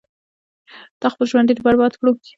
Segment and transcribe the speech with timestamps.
[0.99, 2.11] تا خپل ژوند ډیر برباد کړو